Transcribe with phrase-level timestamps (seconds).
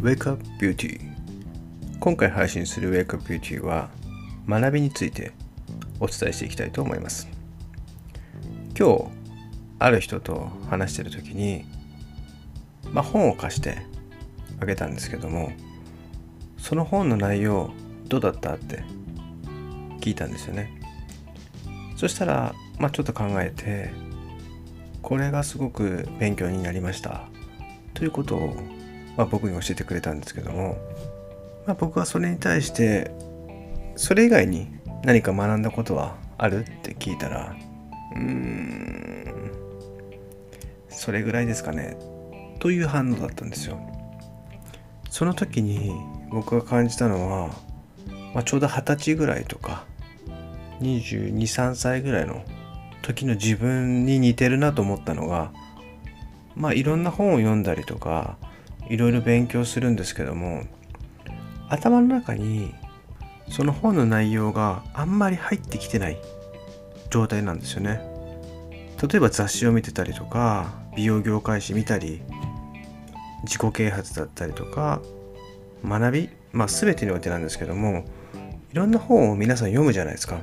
[0.00, 1.00] Wake Up Beauty
[1.98, 3.90] 今回配信する Wake Up Beauty は
[4.48, 5.32] 学びについて
[5.98, 7.28] お伝えしていきたいと思います。
[8.78, 9.04] 今日
[9.80, 11.64] ある人と話してる時に
[12.92, 13.78] まあ本を貸して
[14.60, 15.50] あげたんですけども
[16.58, 17.72] その本の内容
[18.06, 18.84] どうだったって
[20.00, 20.80] 聞いたんですよね。
[21.96, 23.90] そしたらまあちょっと考えて
[25.02, 27.28] これがすごく勉強になりました
[27.94, 28.56] ということを、
[29.18, 30.78] まあ、僕に教えてくれたんですけども、
[31.66, 33.10] まあ、僕はそれに対して
[33.96, 34.68] それ以外に
[35.04, 37.56] 何か学んだことはあるって聞いたら
[38.14, 39.52] うーん
[40.88, 41.98] それぐらいですかね
[42.60, 43.78] という反応だったんですよ。
[45.10, 45.92] その時に
[46.30, 47.48] 僕が感じたのは、
[48.34, 49.84] まあ、ちょうど二十歳ぐらいとか
[50.80, 52.44] 223歳ぐらいの
[53.02, 55.50] 時の自分に似てるなと思ったのが
[56.54, 58.36] まあいろんな本を読んだりとか
[58.88, 60.64] いろいろ勉強するんですけども
[61.68, 62.74] 頭の中に
[63.48, 66.18] その本の内容があんまり入ってきてない
[67.10, 68.00] 状態なんですよね。
[69.02, 72.20] 例えば雑誌を見てたりとか美容業界誌見たり
[73.44, 75.00] 自己啓発だったりとか
[75.84, 78.04] 学びまあ全てにおいてなんですけども
[78.72, 80.42] いろんな本を皆さん読むじゃないですか。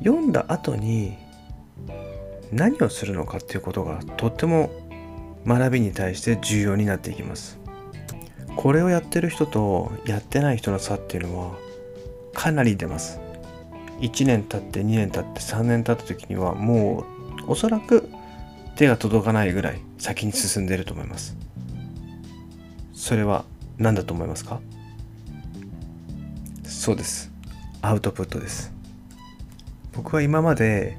[0.00, 1.16] 読んだ後に
[2.52, 4.70] 何をするのかっていうことがとっても
[5.46, 7.58] 学びに対して重要になっていきます。
[8.56, 11.54] これをやってる人とやってない人の差っていうのは
[12.34, 13.20] かなり出ます。
[14.00, 17.04] 1年経って2年経って3年経った時にはも
[17.46, 18.08] うおそらく
[18.74, 21.36] 手が届かないぐらい先に進んでると思います。
[22.94, 23.44] それは
[23.78, 24.60] 何だと思いますか？
[26.64, 27.30] そうです。
[27.82, 28.72] アウトプットです。
[29.92, 30.98] 僕は今まで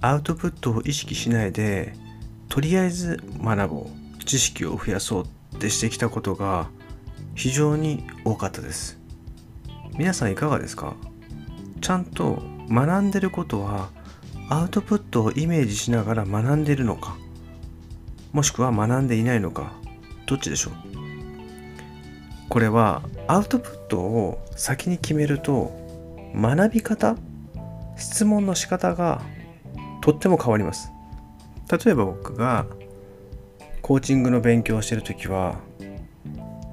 [0.00, 1.94] アウトプットを意識しないで
[2.58, 3.86] とりあえず学ぼ
[4.18, 6.68] う知識を増やそうってしてきたことが
[7.36, 8.98] 非常に多かったです。
[9.96, 10.96] 皆さんいかがですか？
[11.80, 13.90] ちゃんと学んでることは
[14.50, 17.16] アウトプットをイメージしながら学んでるのか？
[18.32, 19.74] もしくは学んでいないのか？
[20.26, 20.74] どっちでしょう？
[22.48, 25.70] これはアウトプットを先に決めると
[26.34, 27.14] 学び方
[27.96, 29.22] 質問の仕方が
[30.00, 30.90] とっても変わります。
[31.70, 32.66] 例えば僕が
[33.82, 35.60] コーチングの勉強をしてる時は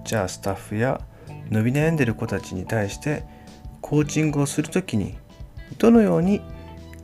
[0.03, 1.01] じゃあスタッフや
[1.49, 3.23] 伸び悩んでる子たちに対して
[3.81, 5.17] コーチングをする時に
[5.77, 6.41] どのように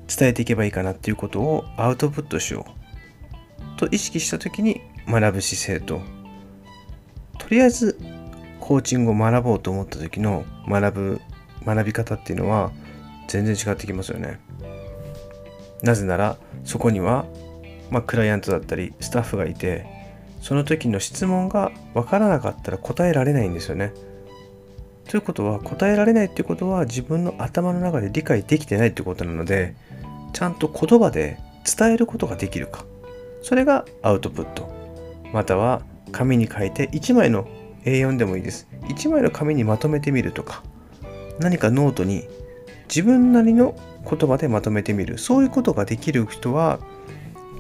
[0.08, 6.02] 伝えていけばいいかなっていうことをアウトプットしようと意識した時に学ぶ姿勢と
[7.38, 7.98] とりあえず
[8.60, 11.22] コーチングを学ぼうと思った時の学ぶ
[11.66, 12.72] 学び方っていうのは
[13.28, 14.40] 全然違ってきますよね。
[15.84, 17.26] なぜならそこには、
[17.92, 19.86] まあ、クライアントだったりスタッフがいて
[20.42, 23.94] その時の質問が分からなかったら答えられないんですよね。
[25.08, 29.76] ということは答えられないってことは自分の頭の中で理解できてないってことなので
[30.34, 31.38] ちゃんと言葉で
[31.78, 32.86] 伝えることができるか。
[33.44, 34.72] それがアウトプット。
[35.34, 35.82] または
[36.12, 37.48] 紙に書いて1枚の
[37.84, 38.68] A4 でもいいです。
[38.84, 40.64] 1枚の紙にまとめてみるとか。
[41.40, 42.24] 何かノートに
[42.88, 43.76] 自分なりの
[44.10, 45.18] 言葉でまとめてみる。
[45.18, 46.80] そういうことができる人は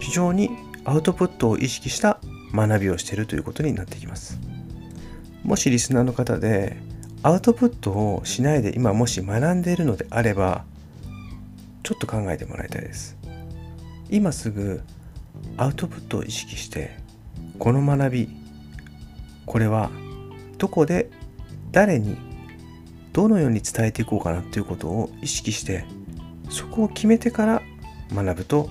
[0.01, 0.49] 非常に
[0.83, 2.19] アウトプットを意識した
[2.53, 4.39] 学びをしているということになってきます。
[5.43, 6.75] もしリスナーの方で
[7.23, 10.65] アウトプットをしないで今もし学んでいるのであれば
[11.83, 13.15] ちょっと考えてもらいたいです。
[14.09, 14.81] 今すぐ
[15.55, 16.97] アウトプットを意識して
[17.59, 18.29] この学び
[19.45, 19.91] これは
[20.57, 21.11] どこで
[21.71, 22.17] 誰に
[23.13, 25.85] どのように伝えていこうかなということを意識して
[26.49, 27.61] そこを決めてから
[28.13, 28.69] 学ぶと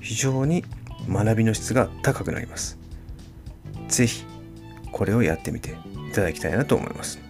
[0.00, 0.64] 非常に
[1.08, 2.78] 学びの質が高くなります。
[3.88, 4.24] 是非
[4.92, 5.76] これをやってみて
[6.10, 7.20] いただきたいなと思います。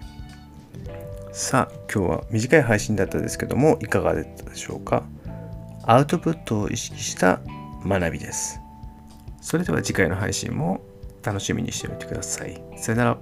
[1.32, 5.04] さあ今日は短い配信だったですけどもいかがだったでしょうか？
[5.84, 7.40] アウトプットを意識した
[7.86, 8.60] 学びです。
[9.40, 10.82] それでは次回の配信も
[11.22, 12.62] 楽しみにしておいてください。
[12.76, 13.18] さよなら。